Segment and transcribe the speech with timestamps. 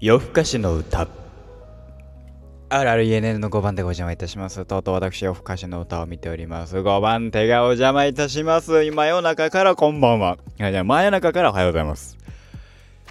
[0.00, 1.08] 夜更かしの歌
[2.68, 4.64] RRENN の5番手がお邪魔いたします。
[4.64, 6.76] とうとう私、夜更かしの歌を見ております。
[6.76, 8.84] 5番手がお邪魔いたします。
[8.84, 10.38] 今夜中からこんばんは。
[10.56, 12.16] いや、じゃあ真夜中からおはようございます。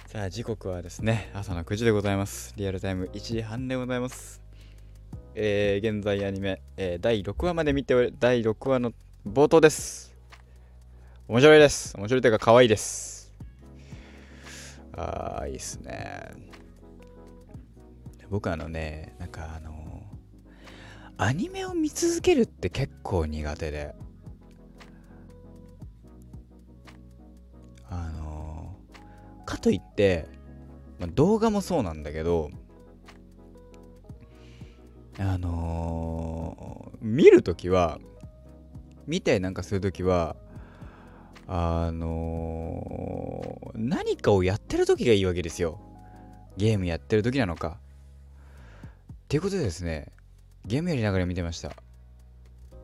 [0.06, 2.54] さあ、時刻はですね、朝の9時でございます。
[2.56, 4.40] リアルタイム1時半でございます。
[5.34, 8.92] えー、現在アニメ、えー第6話まで見ており、第6話の
[9.30, 10.16] 冒頭です。
[11.28, 11.94] 面白いです。
[11.98, 13.34] 面白いというか、可愛いです。
[14.96, 16.48] あー、いいっすね。
[18.30, 20.02] 僕あのねなんかあの
[21.16, 23.94] アニメを見続けるって結構苦手で。
[27.90, 28.76] あの
[29.46, 30.28] かといって、
[30.98, 32.50] ま、動画もそうなんだけど
[35.18, 37.98] あの見るときは
[39.06, 40.36] 見てなんかするときは
[41.46, 45.80] あの何かをやってる時がいいわけですよ。
[46.58, 47.78] ゲームやってる時なのか。
[49.28, 50.06] っていうことでですね、
[50.64, 51.76] ゲームやりながら見てました。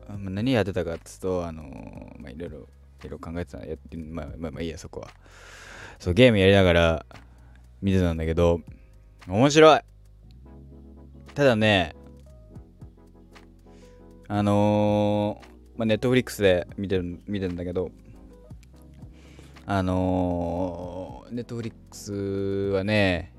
[0.07, 2.67] あ何やってたかっつうと、あのーまあ、いろいろ、いろ
[3.07, 5.09] いろ考えてたやって、まあ、まあ、まあいいや、そこは。
[5.97, 7.05] そう、ゲームやりながら
[7.81, 8.61] 見てたんだけど、
[9.27, 9.79] 面白い
[11.33, 11.95] ただね、
[14.27, 17.89] あのー、まあ、ネットフリックスで見てる、見てるんだけど、
[19.65, 22.13] あのー、ネットフリックス
[22.71, 23.33] はね、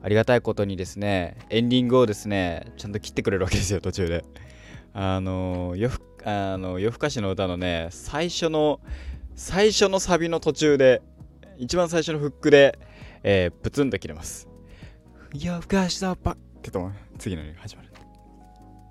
[0.00, 4.24] ありがたいことにですね、エンディングをですね、ちゃんと切ってくれるわけですよ、途中で。
[4.94, 8.80] あの、夜あの夜更かしの歌のね、最初の、
[9.34, 11.02] 最初のサビの途中で、
[11.56, 12.78] 一番最初のフックで、
[13.22, 14.48] えー、プツンと切れます。
[15.32, 17.88] 夜更かしのパッってと、次のに始まる。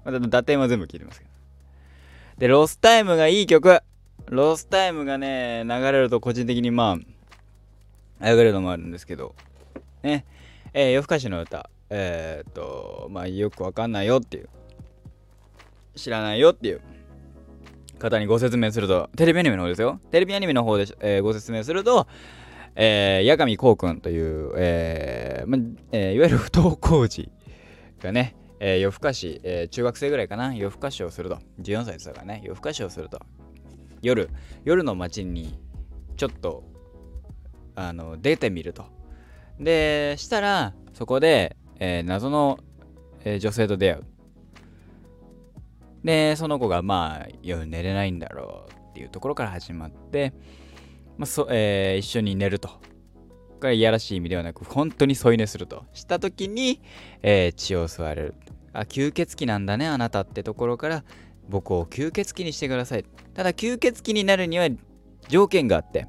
[0.03, 1.31] まあ、打点は全部切れますけど。
[2.37, 3.81] で、ロスタイムがいい曲。
[4.27, 6.97] ロスタイムがね、流れると個人的にま
[8.21, 9.35] あ、上がるのもあるんですけど、
[10.03, 10.25] ね。
[10.79, 14.49] えー、夜更かしの歌、えー、っと、まあ、よくわかんないよっていう、
[15.95, 16.81] 知らないよっていう。
[17.97, 19.99] 方にご説明すると、テレビアニメの方ですよ。
[20.11, 22.05] テレビアニメの方で、えーご説明すると、
[22.75, 25.57] えー、八神こうくんという、えーま
[25.91, 27.31] えーいわゆる不登校児
[27.99, 33.19] がね、えー夜更かし、えー中学生ぐらいかな、夜更かしをすると、14歳ですからね、夜更かしをすると、
[34.03, 34.29] 夜、
[34.63, 35.59] 夜の街に
[36.17, 36.63] ちょっと、
[37.73, 38.95] あの、出てみると。
[39.59, 42.59] でしたらそこで、えー謎の、
[43.23, 44.03] えー女性と出会う。
[46.03, 50.33] でその子がまあ夜寝れないんだろうっていうところから始まって、
[51.17, 52.69] まあそえー一緒に寝ると。
[53.59, 55.83] これいやらしい意味ではなく本当に添い寝すると。
[55.93, 56.79] した時に、
[57.23, 58.35] え血を吸われる。
[58.71, 61.03] あ吸血鬼なんだねあなたってところから
[61.49, 63.05] 僕を吸血鬼にしてください。
[63.33, 64.67] ただ吸血鬼になるには
[65.27, 66.07] 条件があって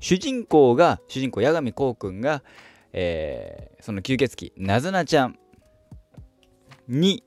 [0.00, 2.42] 主人公が主人公八神こうくんが、
[2.92, 5.38] えーその吸血鬼なずなちゃん
[6.88, 7.22] に、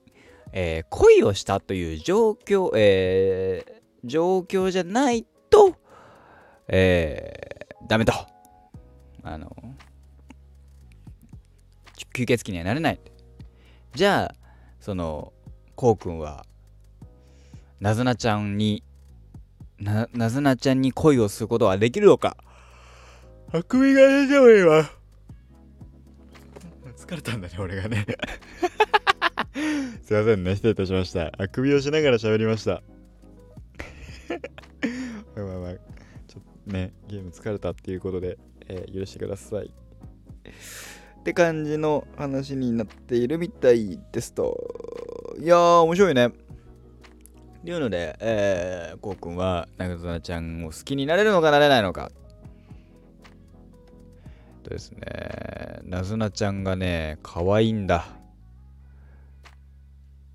[0.52, 5.76] えー恋をしたという状況、えー状況じゃないと、
[6.68, 8.12] えーダメと。
[9.22, 9.54] あの
[12.14, 13.00] 吸血鬼にはなれない。
[13.94, 14.34] じゃあ
[14.80, 15.32] その
[15.74, 16.46] こうくんは
[17.80, 18.82] なずなちゃんに
[19.78, 22.36] ななずなちゃんに恋をすることはできるのか？
[23.52, 24.88] あくびが出てもいいわ
[26.96, 28.06] 疲れたんだね俺がね。
[30.02, 31.32] すいませんね失礼いたしました。
[31.36, 32.82] あくびをしながら喋りました。
[35.34, 35.72] まあまあまあ
[36.28, 39.66] ちょっとねゲーム疲れたっていうことで、えー許してください。
[41.20, 45.36] って感じの話になっているみたいですと。
[45.40, 46.28] いやー面白いね。
[46.28, 46.30] っ
[47.64, 52.12] ていうので、えー、こうくんは中園ちゃんを好きになれるのかなれないのか。
[52.12, 52.19] と
[54.70, 55.80] ですね。
[55.84, 58.06] なずなちゃんがね可愛いんだ。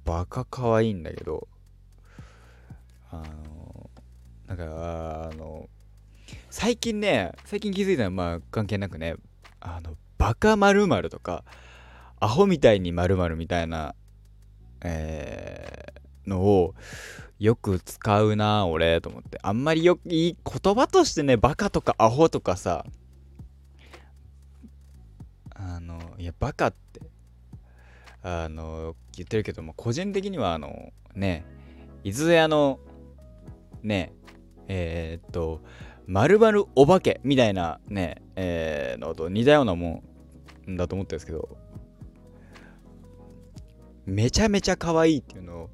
[0.04, 1.48] バカ可愛いんだけど。
[3.10, 3.90] あの
[4.48, 5.70] なんかあの
[6.50, 9.16] 最近ね最近気づいたのはまあ関係なくね。
[9.62, 11.44] あのバカまるとか
[12.20, 13.96] アホみたいにまるみたいな
[14.82, 16.76] えーのを
[17.40, 19.40] よく使うな俺と思って。
[19.42, 22.86] あんまりよいい言葉としてねバカとかアホとかさ
[25.56, 27.02] あのいやバカって
[28.22, 31.46] あの言ってるけども個人的にはあのね
[32.04, 32.80] 伊豆屋の
[33.82, 34.14] ね
[34.68, 35.62] えーっと
[36.06, 40.04] まるまるお化けみたいなねえーのと似たようなも
[40.68, 41.58] んだと思ってるんですけど
[44.06, 45.70] めちゃめちゃ可愛いっていうのを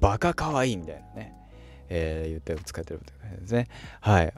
[0.00, 1.34] バカ可愛いみたいなね、
[1.88, 3.68] えー言って使ってるって感じですね。
[4.00, 4.34] はい。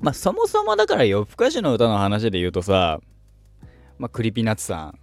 [0.00, 3.00] まあそもそもだから夜更かしの歌の話で言うとさ
[4.00, 4.94] まあ、クリピナッツさ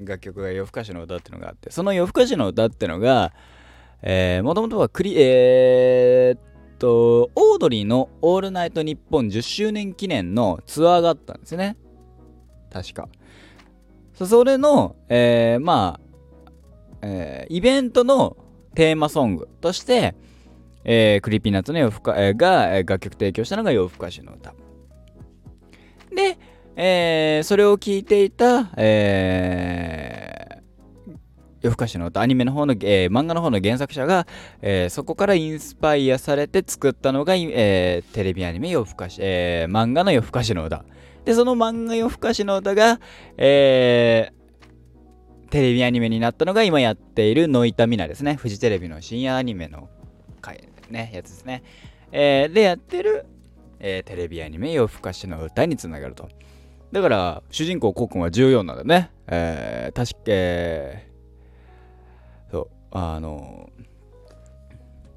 [0.00, 3.32] ん楽曲が夜更かしの歌っていうのがあってその夜更かしの歌っていうのが
[4.42, 6.40] もともとはクリえー、っ
[6.78, 11.76] とオードリーの「オールナイトニッポン」10周年記念のツアーがあったんですね
[12.72, 13.08] 確か
[14.14, 18.36] それの、えー、まあ、えー、イベントの
[18.74, 20.16] テーマソングとして、
[20.84, 24.54] えー、 Creepy Nuts の夜更か、えー、が楽曲提供したのが夜更かしの歌。
[26.14, 26.38] で、
[26.76, 31.12] えー、それを聞いていた、えー、
[31.60, 34.26] 夜更かしの歌、アニメの方の、えー、漫画の方の原作者が、
[34.60, 40.84] えー、そこからインスパイアされて作ったのが、えー、テレビアニメ夜更かし、えー、漫画の夜更かしの歌。
[41.24, 43.00] で、その漫画夜更かしの歌が、
[43.36, 48.34] えー、テレビアニメになったのが今やっているノイタミナですね。
[48.34, 49.88] フジテレビの深夜アニメの
[50.40, 51.62] 回ね、やつですね。
[52.10, 53.26] えー、で、やってる、
[53.78, 56.28] えー、テレビアニメ夜更かしの歌につながると。
[56.92, 59.10] だから、主人公コウ君は14なんだね。
[59.26, 63.70] えー、確か、えー、そう、あの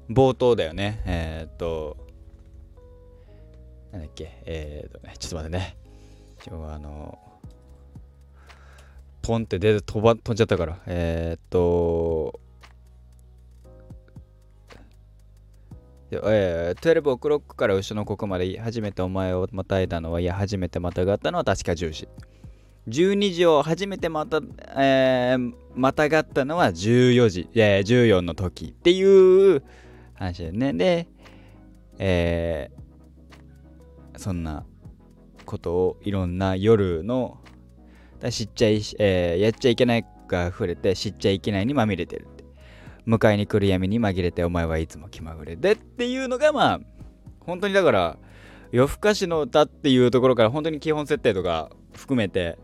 [0.08, 1.02] 冒頭だよね。
[1.04, 1.98] えー、っと、
[3.92, 5.76] なんだっけ、えー、っとね、ちょっと待ってね。
[6.46, 7.18] 今日はあの
[9.20, 10.78] ポンって出て飛ば飛んじゃったから。
[10.86, 12.40] えー、っと、
[16.10, 22.08] えー、12オクロックから後ろのここまで初めてお前をまたいだのは、いや、初めてまたがったのは確か10時。
[22.88, 24.40] 12時を初めてまた、
[24.76, 29.62] えー、またがったのは14時、えー、14の時っていう
[30.14, 30.72] 話でね。
[30.72, 31.08] で、
[31.98, 34.64] えー、そんな
[35.44, 37.38] ことをいろんな夜の
[38.30, 42.28] 知っちゃい、えー、やっちゃいけないが溢れて知っちゃいけないにまみれてる。
[43.06, 46.80] 迎えに来る闇に紛れてお前はいつも気まぐれでっていうのがまあ
[47.40, 48.18] 本当にだから
[48.72, 52.58] 夜更かしの歌っていうところから本当に基本設定とか含めて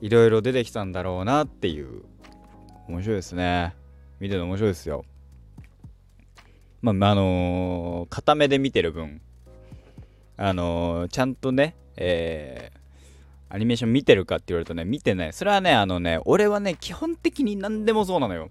[0.00, 2.02] いろいろ出てきたんだろうなっていう。
[2.88, 3.74] 面白いですね。
[4.18, 5.04] 見てて面白いですよ。
[6.80, 9.20] まああのー、固めで見てる分
[10.36, 15.32] あのー、ちゃんとねえー、アニメーション見てるかって言われるとね見てない。
[15.32, 18.50] それはねあのね俺はね基本的に何でもそうなのよ。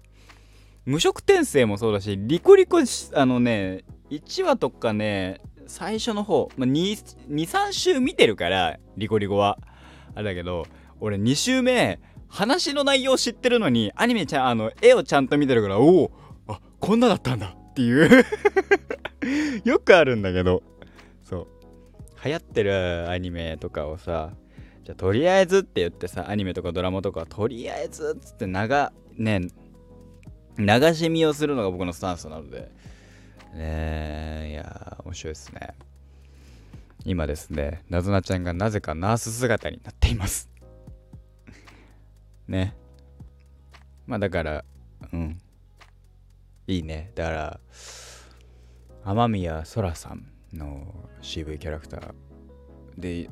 [0.84, 2.78] 無色転生もそうだし、リコリコ、
[3.14, 9.58] あのね、1話とかね、最初の方、まあ、23週見てるから、リコリコは。
[10.14, 10.66] あれだけど、
[11.00, 16.12] 俺2週目、話の内容知ってるのに、アニメちゃん、あの、絵をちゃんと見てるから、おお
[16.48, 18.24] あ、こんなだったんだっていう
[19.64, 20.62] よくあるんだけど、
[21.22, 21.46] そう。
[22.24, 24.32] 流行ってるアニメとかをさ、
[24.84, 29.40] じゃとりあえずって言ってさ、アニメとかドラマとか、とりあえずっつって長、ね、
[30.58, 32.70] 流し見をするのが僕のスタンスなので、
[33.54, 35.74] ねいや面白いですね。
[37.04, 40.48] 今ですね、なずなちゃんがなぜかナース姿になっています。
[42.46, 42.76] ね。
[44.06, 44.64] まあだから、
[45.12, 45.38] うん。
[46.66, 47.10] いいね。
[47.14, 47.60] だから、
[49.04, 52.14] 雨宮そらさんの CV キャラクター
[52.98, 53.28] で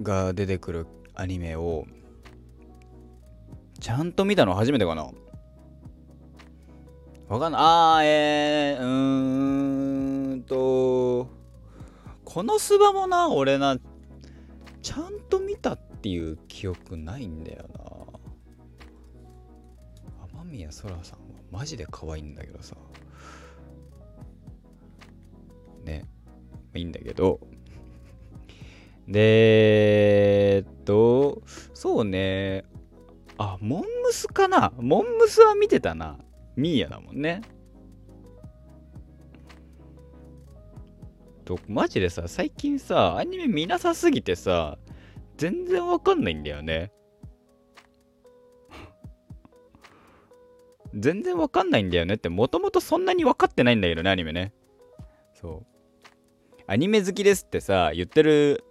[0.00, 1.86] が出てくるアニメを
[3.78, 5.10] ちゃんと見たの初めてかな
[7.32, 7.60] わかんない。
[7.62, 11.30] あー、えー、うーんと、
[12.26, 13.78] このスバもな、俺な、
[14.82, 17.80] ちゃんと見たっていう記憶ないんだよな。
[20.42, 22.76] 雨宮そらさんはマジで可愛いんだけどさ。
[25.84, 26.04] ね。
[26.74, 27.40] いいんだけど。
[29.08, 31.40] で、えっと、
[31.72, 32.66] そうね。
[33.38, 34.74] あ、モンムスかな？
[34.76, 36.18] モンムスは見てたな。
[36.56, 37.42] ミーヤだもんね。
[41.44, 44.78] と、マジでさ、最近さ、アニメ見なさすぎてさ、
[45.36, 46.92] 全然わかんないんだよね。
[50.94, 54.52] 全然わかんないんだよねって、もともとそんなに分かってないんだけどね、アニメね。
[55.34, 55.66] そう。
[56.66, 58.64] アニメ好きですってさ、言ってる、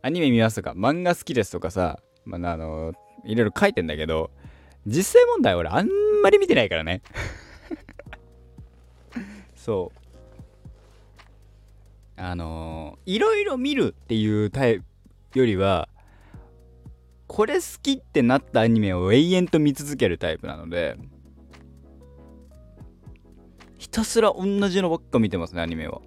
[0.00, 2.92] アニメ見ますとか、漫画好きですとかさ、まあ、あの、
[3.24, 4.30] いろいろ書いてんだけど、
[4.86, 5.88] 実際問題俺あん
[6.22, 7.02] まり見てないからね。
[9.56, 9.98] そう。
[12.16, 14.80] あのー、いろいろ見るっていうタイ
[15.30, 15.88] プよりは
[17.28, 20.96] これ好きってなったアニメを永遠と見続けるタイプなので
[23.78, 26.00] ひたすら同じのばっか見てますねアニメは。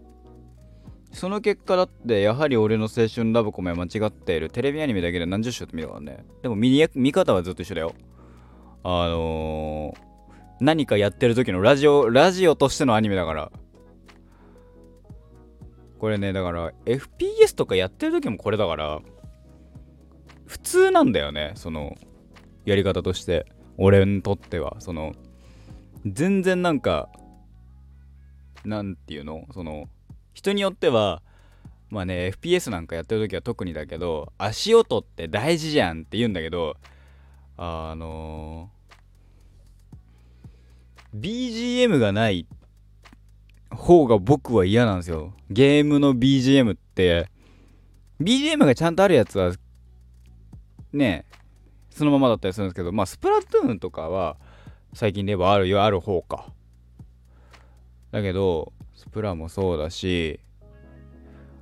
[1.13, 4.49] その結果だってやはり俺の青春ラブコメは間違っている。
[4.49, 6.25] テレビアニメだけで何十週って見たからね。
[6.41, 7.93] でも見見方はずっと一緒だよ
[8.83, 13.51] あのー、何かやってる時のラジオ、ラジオとしてのアニメだから。
[15.99, 18.99] これね、だから FPS とかやってる時もこれだから、
[20.47, 21.95] 普通なんだよねその
[22.65, 23.45] やり方として。
[23.77, 24.75] 俺にとっては。
[24.79, 25.13] その
[26.05, 27.09] 全然なんか
[28.63, 29.47] なんていうの？
[29.53, 29.89] その
[30.33, 31.23] 人によっては
[31.89, 36.77] まあね FPS なんかやってる時は特にだけど足音って大事じゃんって言うんだけど
[37.63, 42.47] あのー、BGM がない
[43.69, 45.35] 方が僕は嫌なんですよ。
[45.51, 47.29] ゲームの BGM って。
[48.19, 49.53] BGM がちゃんとあるやつは
[50.91, 51.25] ね
[51.91, 54.37] そのままだったりするんですけどまあスプラトゥーンとかは
[54.93, 56.51] 最近ではあるよある方か。
[58.11, 60.39] だけどスプラもそうだし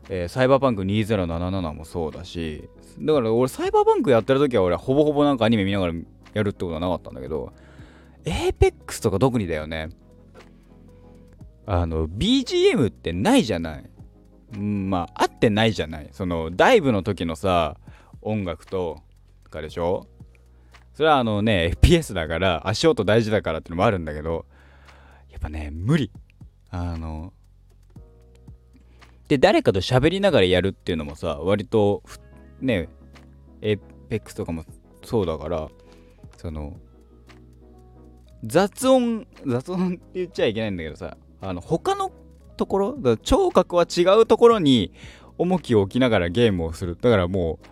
[0.09, 2.67] えー、サイバーパンク2077もそうだし
[2.99, 5.93] だから俺サイバーパンクやってる時は俺ほぼほぼなんかアニメ見ながら
[6.33, 7.53] やるってことはなかったんだけど
[8.25, 9.89] エーペックスとか特にだよね。
[11.65, 13.89] あの BGM ってないじゃない。
[14.55, 16.09] うんまあ合ってないじゃない。
[16.11, 17.77] そのダイブの時のさ
[18.21, 19.01] 音楽と
[19.49, 20.07] かでしょ。
[20.93, 24.45] それはあのね FPS だから足音大事だからってのもあるんだけど
[25.31, 26.11] やっぱね無理。
[26.71, 27.33] あの
[29.29, 32.03] で誰かと喋りながらやるっていうのもさ割と
[32.59, 32.89] ね
[33.61, 34.65] エーペックスとかも
[35.05, 35.69] そうだから
[36.37, 36.75] その
[38.43, 42.11] 雑音雑音って言っちゃいけないんだけどさあの他の
[42.57, 44.91] ところだ聴覚は違うところに
[45.37, 46.97] 重きを置きながらゲームをする。
[46.99, 47.65] だからもう、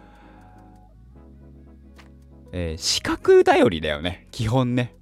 [2.54, 4.28] えー、視覚頼りだよね。
[4.32, 4.96] 基本ね。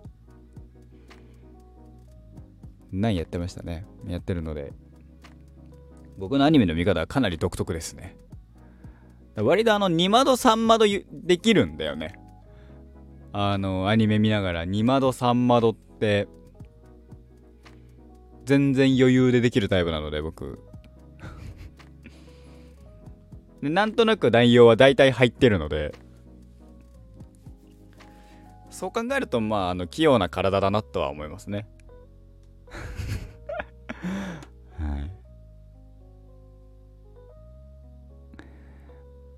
[2.92, 3.86] 何やってましたね。
[4.08, 4.74] やってるので。
[6.18, 8.16] 僕のアニメの見方はかなり独特ですね。
[9.36, 12.18] 割とあの2窓3窓できるんだよね。
[13.34, 16.28] あのアニメ見ながら2窓3窓って
[18.46, 20.60] 全然余裕でできるタイプなので僕。
[23.62, 25.94] でなんとなく内容は大体入ってるので。
[28.70, 31.66] そう考えるとまああの器用な体だなとは思いますね。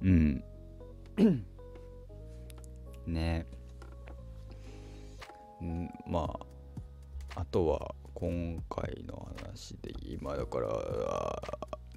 [0.07, 0.43] うん。
[3.05, 3.45] ね。
[5.61, 6.39] んま
[7.35, 10.69] ああとは今回の話で今だから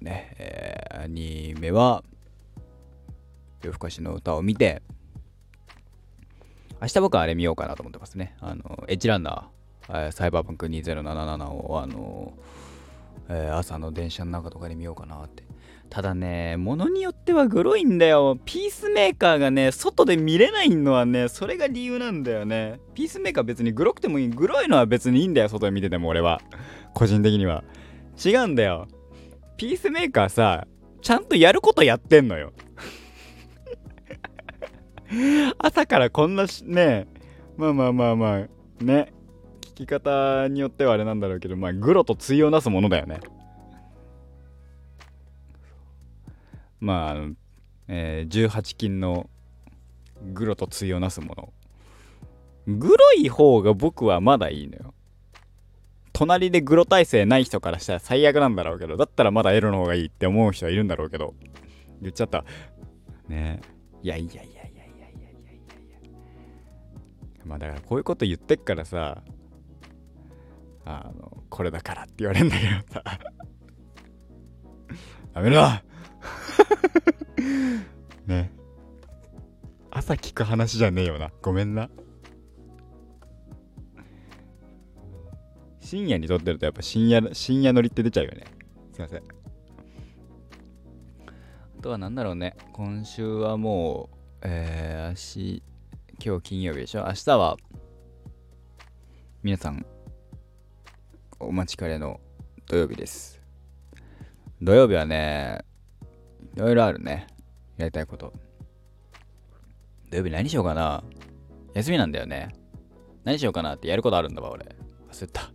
[0.01, 2.03] ねえー、アニメは
[3.63, 4.81] 夜更かしの歌を見て
[6.81, 8.35] 明日僕はあれ見ようかなと思ってますね。
[8.41, 12.33] あのエッジランナーサイバーパンク2077をあの、
[13.29, 15.50] えー、朝の電車の中とかで見ようかなって。
[15.91, 18.39] ただね、ものによってはグロいんだよ。
[18.45, 22.79] ピースメーカーがね、外で見れないのはね、それが理由なんだよね。
[22.95, 24.29] ピースメーカー別にグロくてもいい。
[24.29, 26.41] グロいのは別にいいんだよ、外で見てても俺は。
[26.93, 27.65] 個人的には。
[28.23, 28.87] 違うんだよ。
[29.57, 30.65] ピースメーカーさ、
[31.01, 32.53] ちゃんとやることやってんのよ。
[35.59, 37.05] 朝からこんなし、ね、
[37.57, 38.37] まあまあまあまあ、
[38.81, 39.11] ね。
[39.59, 43.19] 聞き方によってはあれなんだろうけど、まあ、グロと対をなすものだよね。
[46.81, 47.15] まあ、
[47.87, 49.29] えー、18金の
[50.33, 51.53] グロと対をなすもの。
[52.67, 54.93] グロい方が僕はまだいいのよ。
[56.11, 61.33] 隣でグロ体制ない人からしたら最悪なんだろうけどだったらまだエロの方がいいって思う人はいるんだろうけど。
[62.01, 62.43] 言っちゃった。
[63.29, 63.61] ね。
[64.01, 66.19] いやいやいやいやいやいやいやいやいや。
[67.45, 69.21] まあだからこういうこと言ってっからさ
[70.83, 73.03] あのこれだからって言われんだけどさ。
[75.35, 75.90] やめろ！
[78.27, 78.51] ね。
[79.89, 81.31] 朝聞く話じゃねえよな。
[81.41, 81.89] ごめんな。
[85.79, 88.45] 深夜に撮ってるとやっぱ深夜深夜乗りって出ちゃうよね。
[88.93, 89.23] すいません。
[91.79, 92.55] あとは何だろうね。
[92.71, 95.63] 今週はもうえー、明日
[96.23, 97.05] 今日金曜日でしょ。
[97.07, 97.57] 明日は
[99.43, 99.85] 皆さん
[101.39, 102.19] お待ちかねの
[102.67, 103.41] 土曜日です。
[104.61, 105.65] 土曜日はね
[106.55, 107.27] いろいろあるね。
[107.77, 108.33] やりたいこと。
[110.09, 111.03] 土曜日何しようかな
[111.73, 112.49] 休みなんだよね。
[113.23, 114.65] 何しようかなってやることあるんだわ、俺。
[115.09, 115.51] 忘れた。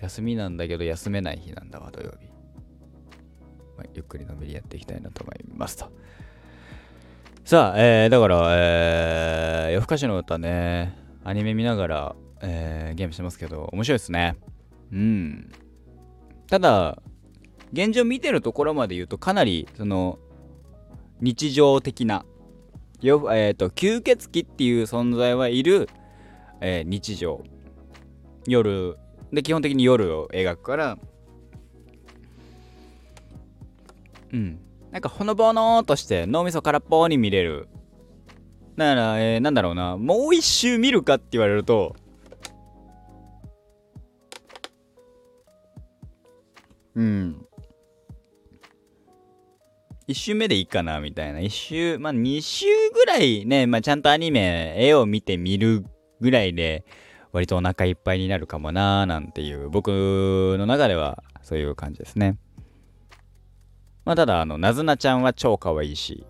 [0.00, 2.26] 休みなんだけど休めない日なんだわ、土曜日。
[3.76, 5.90] まあ、ゆっくりのんびりやっていきたいなと思いますと。
[7.44, 14.36] さあ、えー、だから、えー、夜更かしの歌ね、アニメ見ながら、えー、ゲームしてますけど、面白いですね。
[14.92, 15.50] うん。
[16.48, 17.02] ただ、
[17.74, 20.18] 現状見てるところまで言うとかなりその
[21.20, 22.24] 日常的な
[23.02, 25.88] よ、えーと、吸血鬼っていう存在はいる、
[26.60, 27.42] えー、日常。
[28.46, 28.96] 夜
[29.32, 30.98] で基本的に夜を描くから。
[34.32, 34.58] うん。
[34.90, 37.68] なんかほのぼのとして脳みそ空っぽに見れる。
[38.76, 41.94] だから、えー、なんだろうな、もう一周見るかって言われると、
[46.94, 47.46] うん。
[50.06, 51.40] 一周目でいいかな、みたいな。
[51.40, 55.84] 一周、まあ二周ぐらいね、まあちゃんとアニメ、絵を見てみる
[56.20, 56.84] ぐらいで、
[57.32, 59.88] 割とお腹いっぱいになるかもなーなんていう、僕
[60.58, 62.38] の中ではそういう感じですね。
[64.04, 66.26] まあただ、あの、なずなちゃんは超可愛いし、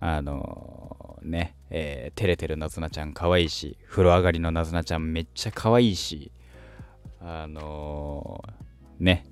[0.00, 6.32] あのー、ね、えー、照れてるなずなちゃん可愛いし、風呂上がりのなずなちゃんめっちゃ可愛いし、
[7.20, 9.26] あのー、ね。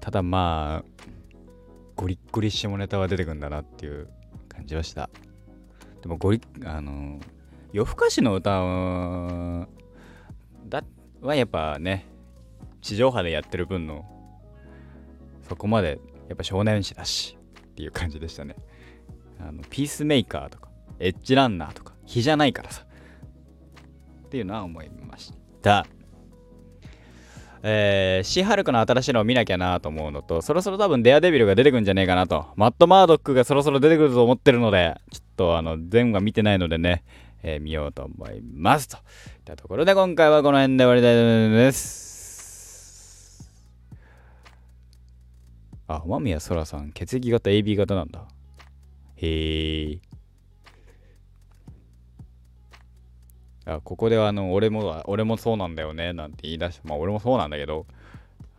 [0.00, 0.98] ただまあ、
[1.98, 4.08] ゴリッゴリ下ネタは出てくんだなっていう
[4.48, 5.10] 感じはした。
[6.00, 7.18] でもゴリあの
[7.72, 9.66] 夜更かしの歌は
[10.68, 10.84] だ
[11.20, 12.06] はやっぱね
[12.80, 14.06] 地上波でやってる分の
[15.48, 18.54] そこまでやっぱ少年誌だしっていう感じでしたね。
[19.40, 20.68] あのピースメーカーとか
[21.00, 22.86] エッジランナーとか日じゃないからさ。
[24.26, 25.84] っていうのは思いました。
[27.62, 32.46] えー、シーハルクの新しいのを見なきゃなと思うのと、そろそろ多分デアデビルが出てくるんじゃねえかなと。
[32.56, 37.02] マット・マードックがそろそろ出てくると思ってるので、ちょっとあの、全話見てないのでね、
[37.42, 38.88] えー、見ようと思います。
[38.88, 39.02] といっ
[39.44, 42.08] たところで今回はこの辺で終わりたいと思います。
[45.88, 48.26] あ、間宮そらさん、血液型 AB 型なんだ。
[49.16, 50.07] へえ。
[53.68, 57.86] あここではあの俺も俺もそうなんだよねなんて言い出してまあ俺もそうなんだけど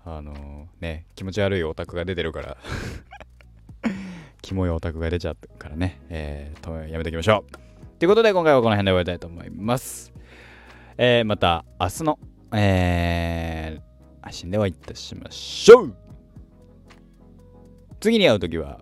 [0.06, 2.58] あのー、ね気持ち悪いオタクが出てるから
[4.44, 7.52] キモいオタクが出ちゃったからね、えー、とやめておきましょう
[7.98, 10.14] ということで今回はこの辺で終わりたいと思います。
[10.98, 12.20] えー、また明日の、
[12.54, 15.96] えー、配信でお会いいたしましょう
[18.00, 18.82] 次に会うときは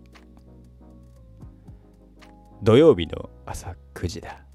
[2.63, 4.46] 土曜日の朝9時だ。